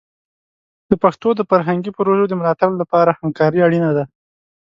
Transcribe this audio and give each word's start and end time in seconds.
د 0.89 0.91
پښتو 1.03 1.29
د 1.35 1.41
فرهنګي 1.49 1.91
پروژو 1.97 2.25
د 2.29 2.33
ملاتړ 2.39 2.69
لپاره 2.81 3.17
همکاري 3.19 3.59
اړینه 3.67 3.89
ده. 3.97 4.03